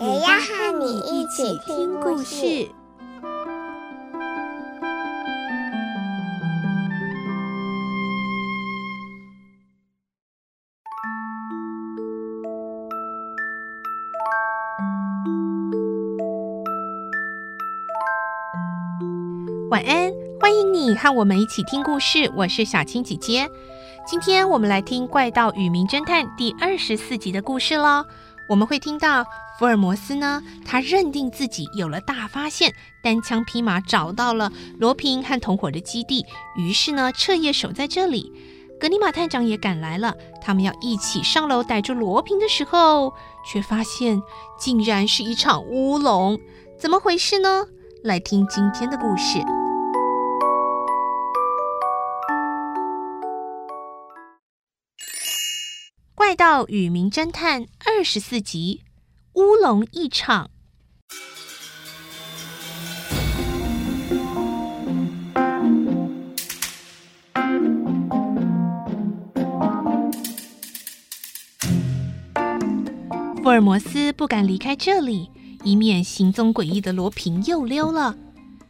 [0.00, 2.68] 也要和你一起听故事。
[19.68, 22.30] 晚安，欢迎你和我们一起听故事。
[22.36, 23.50] 我是小青姐姐，
[24.06, 28.04] 今天我们来听《怪盗与名侦探》第二十四集的故事喽。
[28.48, 29.26] 我们会听到
[29.58, 36.24] 福尔摩斯呢，他认定自己有了大发现，单枪匹马找到了罗平和同伙的基地，
[36.56, 38.32] 于是呢，彻夜守在这里。
[38.80, 43.12] 格尼玛探长也赶来了，他们要一起上楼逮住罗平的时候，
[43.44, 44.22] 却发现
[44.58, 46.38] 竟然是一场乌龙，
[46.78, 47.66] 怎么回事呢？
[48.02, 49.38] 来听今天的故事，
[56.28, 58.82] 《怪盗与名侦探》二十四集
[59.40, 60.50] 《乌龙一场》。
[73.42, 75.30] 福尔摩斯不敢离开这里。
[75.64, 78.14] 以免行踪诡异的罗平又溜了。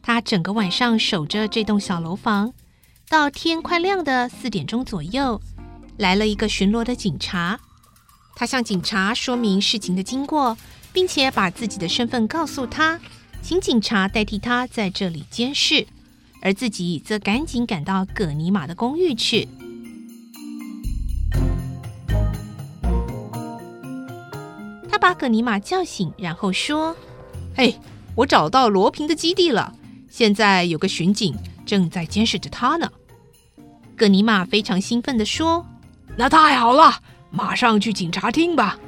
[0.00, 2.54] 他整个晚上守着这栋小楼房，
[3.08, 5.40] 到天快亮的四点钟左右，
[6.00, 7.60] 来了一个巡逻的警察。
[8.34, 10.56] 他向警察说明事情的经过，
[10.94, 12.98] 并且把自己的身份告诉他，
[13.42, 15.86] 请警察代替他在这里监视，
[16.40, 19.46] 而自己则赶紧赶到葛尼玛的公寓去。
[24.88, 26.96] 他把葛尼玛叫醒，然后说
[27.54, 27.78] ：“嘿，
[28.14, 29.74] 我找到罗平的基地了。
[30.08, 31.36] 现在有个巡警
[31.66, 32.90] 正在监视着他呢。”
[33.96, 35.66] 葛尼玛非常兴奋地说
[36.20, 36.96] ：“那太好了，
[37.30, 38.78] 马上去警察厅吧。”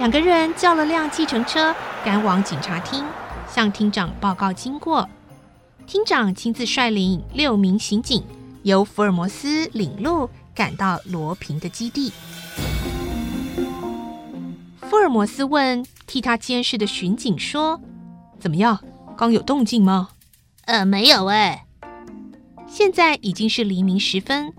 [0.00, 3.04] 两个人叫了辆计程车，赶往警察厅，
[3.46, 5.06] 向厅长报告经过。
[5.86, 8.24] 厅长亲自率领六名刑警，
[8.62, 12.10] 由福尔摩斯领路，赶到罗平的基地。
[14.80, 17.78] 福尔摩斯问替他监视的巡警说
[18.40, 18.82] ：“怎么样？
[19.18, 20.08] 刚有动静吗
[20.64, 21.66] ？”“呃，没有哎。”
[22.66, 24.50] 现在已经是黎明时分，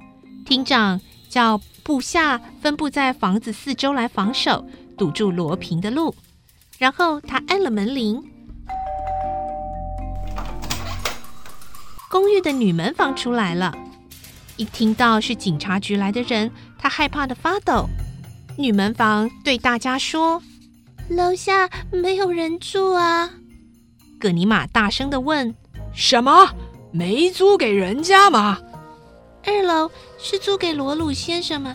[0.45, 1.01] 厅长
[1.37, 4.67] 叫部下分布在房子四周来防守，
[4.97, 6.15] 堵住罗平的路。
[6.79, 8.23] 然后他按了门铃，
[12.09, 13.71] 公寓的女门房出来了。
[14.55, 16.49] 一听到是警察局来的人，
[16.79, 17.87] 他害怕的发抖。
[18.57, 20.41] 女门房对大家说
[21.07, 23.29] ：“楼下没有人住啊。”
[24.19, 25.53] 葛尼玛大声的问
[25.93, 26.49] ：“什么？
[26.91, 28.57] 没租给人家吗？”
[29.47, 31.73] 二楼是租给罗鲁先生们？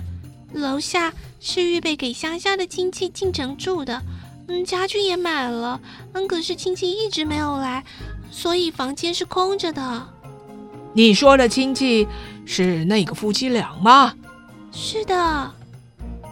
[0.53, 1.11] 楼下
[1.41, 4.03] 是预备给乡下的亲戚进城住的。
[4.47, 5.81] 嗯，家具也买了。
[6.13, 7.83] 嗯，可是亲戚一直没有来，
[8.31, 10.07] 所以房间是空着的。
[10.93, 12.07] 你说的亲戚
[12.45, 14.15] 是那个夫妻俩吗？
[14.71, 15.51] 是的。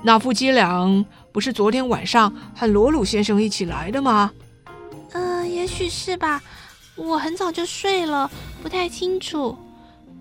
[0.03, 4.31] 那夫妻俩不是昨天晚上和罗鲁先生一起来的吗？
[5.13, 6.43] 呃，也许是吧，
[6.97, 8.31] 我很早就睡了，
[8.63, 9.57] 不太清楚。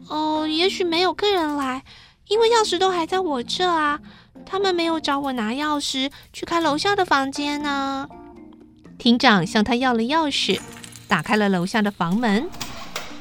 [0.07, 1.83] 哦，也许没有客人来，
[2.27, 3.99] 因为钥匙都还在我这啊。
[4.45, 8.07] 他们没有找我拿钥匙去开楼下的房间呢。
[8.97, 10.59] 厅长向他要了钥匙，
[11.07, 12.49] 打开了楼下的房门，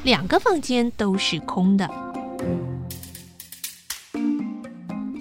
[0.03, 1.91] 两个房间都是空的。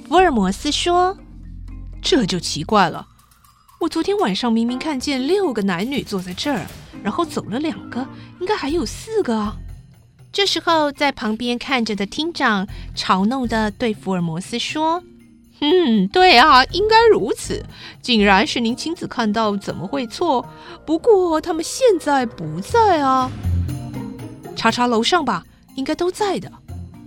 [0.07, 1.17] 福尔摩斯说。
[2.00, 3.06] 这就奇怪了，
[3.81, 6.66] 我昨天晚上明明看见六个男女坐在这儿，
[7.03, 8.08] 然后走了两个，
[8.40, 9.58] 应该还有四个啊。
[10.37, 15.01] 这时候，在旁边看着的厅长嘲弄的对福尔摩斯说
[15.61, 17.66] ：“嗯，对啊，应该如此。
[18.03, 20.47] 竟然是您亲自看到，怎么会错？
[20.85, 23.31] 不过他们现在不在啊。
[24.55, 25.43] 查查楼上吧，
[25.73, 26.51] 应该都在的。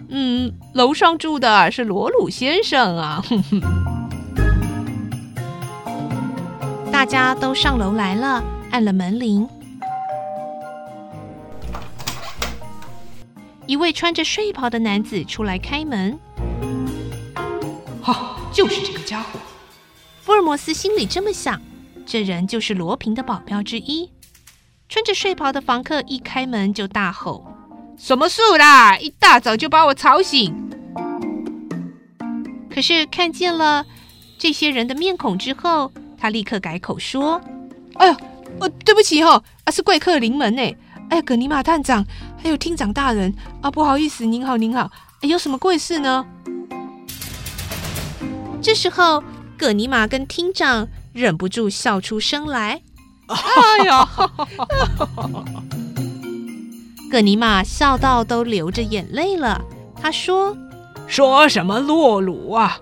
[0.08, 3.22] 嗯，楼上住的是罗鲁先生啊。
[3.28, 3.62] 哼哼。”
[6.90, 8.42] 大家都上楼来了，
[8.72, 9.48] 按了门铃。
[13.70, 16.18] 一位穿着睡袍的男子出来开门。
[18.02, 19.38] 哈，就是这个家伙。
[20.20, 21.62] 福尔摩斯心里这么想。
[22.04, 24.10] 这人就是罗平的保镖之一。
[24.88, 27.46] 穿着睡袍的房客一开门就大吼
[27.96, 28.98] ：“什么事啦？
[28.98, 30.52] 一大早就把我吵醒！”
[32.68, 33.86] 可是看见了
[34.36, 37.40] 这些人的面孔之后，他立刻改口说
[37.94, 38.16] ：“哎呦，
[38.58, 40.76] 呃，对不起哦，啊，是贵客临门呢。
[41.10, 42.04] 哎呀，葛尼玛探长，
[42.42, 44.90] 还有厅长大人啊，不好意思，您好，您好，
[45.20, 46.24] 哎，有什么贵事呢？”
[48.62, 49.22] 这时候，
[49.56, 52.82] 葛尼玛跟厅长忍不住笑出声来。
[53.28, 54.08] 哎呀！
[57.10, 59.60] 葛尼玛笑到都流着眼泪了。
[60.00, 60.56] 他说
[61.06, 62.78] ：“说什么洛鲁啊？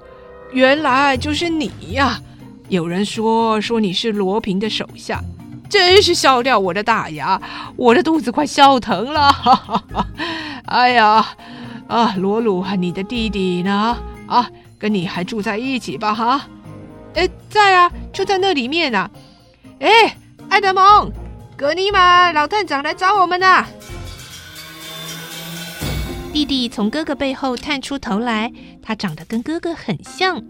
[0.52, 2.20] 原来就是你呀！
[2.68, 5.22] 有人说说你是罗平的手下，
[5.68, 7.40] 真是笑掉我的大牙，
[7.76, 9.32] 我的肚子快笑疼了。
[9.32, 10.06] 哈哈哈！
[10.66, 11.26] 哎呀，
[11.86, 13.98] 啊，罗鲁，你的弟弟呢？
[14.26, 16.14] 啊，跟你还住在一起吧？
[16.14, 16.46] 哈？
[17.14, 19.10] 哎，在啊，就在那里面啊。
[19.80, 20.16] 哎。”
[20.50, 21.12] 爱德蒙，
[21.58, 23.66] 格尼玛老探长来找我们呢。
[26.32, 28.50] 弟弟从哥哥背后探出头来，
[28.82, 30.42] 他长得跟哥哥很像。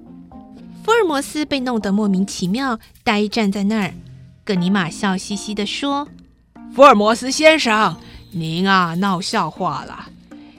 [0.85, 3.93] 福尔摩斯被弄得莫名其妙，呆站在那儿。
[4.49, 6.09] 葛尼玛笑嘻嘻地说
[6.75, 7.95] ：“福尔摩斯先生，
[8.31, 10.09] 您啊闹笑话了。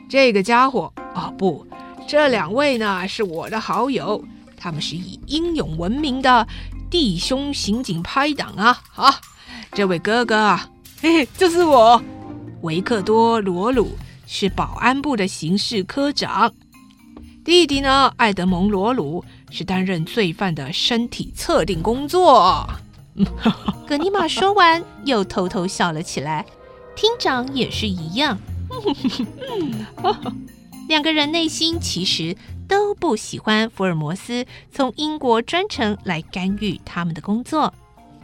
[0.08, 1.66] 这个家伙，哦不，
[2.08, 4.24] 这两位呢是我的好友，
[4.56, 6.48] 他们是以英勇闻名的。”
[6.92, 8.80] 弟兄刑警拍档啊！
[8.94, 9.16] 啊，
[9.72, 10.70] 这位哥哥啊，
[11.02, 12.00] 嘿嘿，就是我，
[12.62, 13.98] 维克多·罗鲁，
[14.28, 16.54] 是保安部的刑事科长。
[17.44, 22.70] 弟弟呢，艾德蒙·罗鲁，是担任罪犯的身体测定工作。
[23.88, 26.46] 葛尼玛说完，又偷偷笑了起来。
[26.96, 28.38] 厅长也是一样。
[30.88, 32.36] 两个人内心其实
[32.68, 37.74] 都不喜欢福尔摩斯从英国专程来干预他们的工作。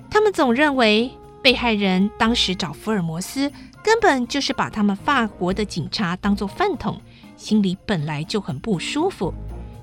[0.10, 1.12] 他们总认为
[1.42, 3.52] 被害人当时找福尔摩斯，
[3.84, 7.00] 根本就是把他们法国的警察当作饭桶，
[7.38, 9.34] 心里本来就很不舒服。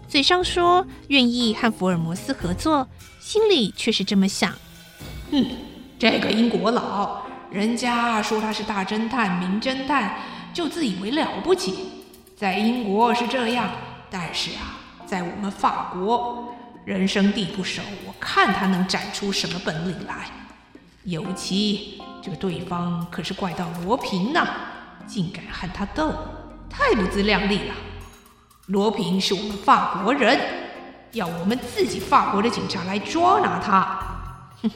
[0.09, 2.89] 嘴上说愿意和福尔摩斯合作，
[3.21, 4.53] 心里却是这么想：
[5.33, 5.47] 哼，
[5.99, 10.15] 这个英国佬，人家说他是大侦探、名侦探，
[10.53, 11.89] 就自以为了不起。
[12.37, 13.71] 在英国是这样，
[14.11, 14.77] 但是啊，
[15.07, 20.27] 在我们法国，人生地不熟，我看他能展出什么本领来。
[21.05, 24.47] 尤其这个对方可是怪盗罗平呐，
[25.07, 26.13] 竟敢和他斗，
[26.69, 27.75] 太不自量力了。
[28.67, 30.39] 罗平是我们法国人，
[31.13, 33.99] 要我们自己法国的警察来捉拿他。
[34.63, 34.71] 哼，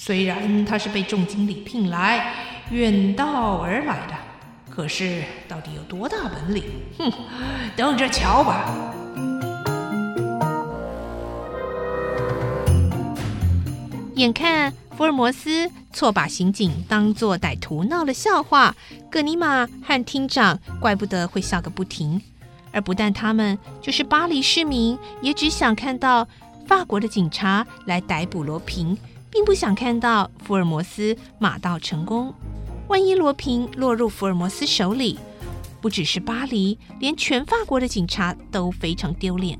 [0.00, 2.32] 虽然他是被重金礼聘来，
[2.70, 4.14] 远道而来的。
[4.70, 6.62] 可是，到底有多大本领？
[6.96, 7.12] 哼，
[7.74, 8.94] 等着瞧吧！
[14.14, 18.76] 眼看福尔摩斯错把刑警当作歹徒闹了笑话，
[19.10, 22.22] 葛尼玛和厅长怪不得会笑个不停。
[22.70, 26.28] 而不但他们，就是巴黎市民也只想看到
[26.68, 28.96] 法国的警察来逮捕罗平，
[29.30, 32.34] 并不想看到福尔摩斯马到成功。
[32.88, 35.18] 万一罗平落入福尔摩斯手里，
[35.80, 39.58] 不只是巴黎，连全法国的警察都非常丢脸。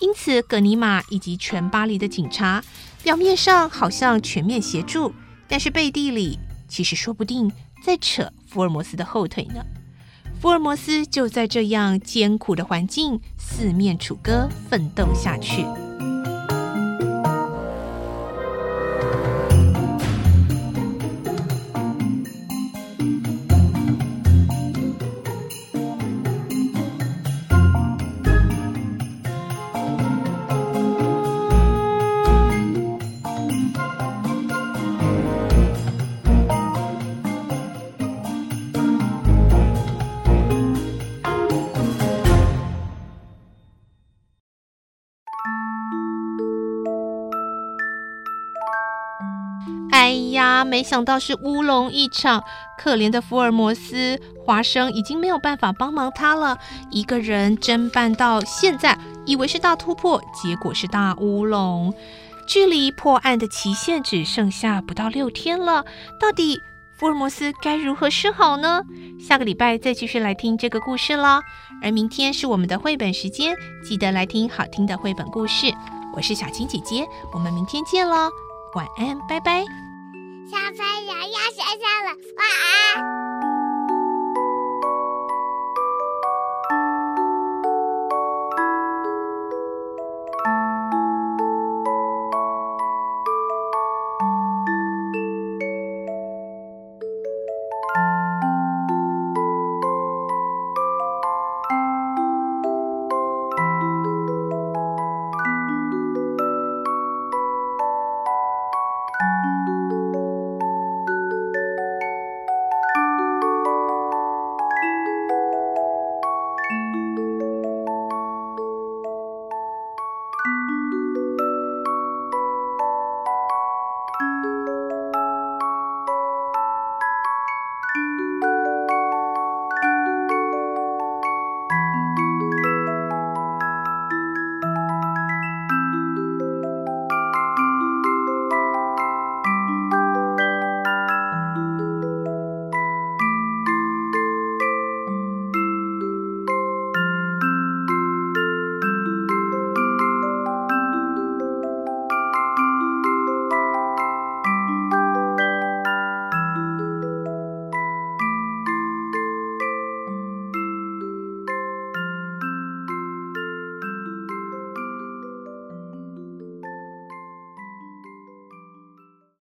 [0.00, 2.62] 因此，葛尼玛以及全巴黎的警察
[3.02, 5.12] 表面上好像全面协助，
[5.48, 7.50] 但是背地里其实说不定
[7.84, 9.64] 在扯福尔摩斯的后腿呢。
[10.40, 15.64] 福尔摩斯就在这样艰苦的环境四面楚歌奋斗下去。
[49.90, 52.44] 哎呀，没想到是乌龙一场！
[52.78, 56.58] 可怜的福尔摩斯，华生已经没有办法帮忙他了。
[56.90, 61.92] 一个人侦办到现在，以为是大突破，结果是大乌龙。
[62.46, 65.84] 距离破案的期限只剩下不到六天了，
[66.20, 66.60] 到底
[66.96, 68.82] 福尔摩斯该如何是好呢？
[69.18, 71.40] 下个礼拜再继续来听这个故事了。
[71.82, 75.72] 而明天是我们的绘本时间，记得来听好听的绘本故事。
[76.14, 78.30] 我是小青姐姐，我们明天见喽，
[78.78, 79.64] 晚安，拜拜。
[80.48, 83.17] 小朋友要睡觉了，晚安。